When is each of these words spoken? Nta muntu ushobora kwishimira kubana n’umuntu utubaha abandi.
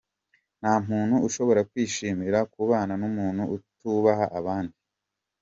Nta 0.59 0.73
muntu 0.87 1.15
ushobora 1.27 1.61
kwishimira 1.69 2.39
kubana 2.53 2.93
n’umuntu 3.01 3.43
utubaha 3.55 4.25
abandi. 4.39 4.75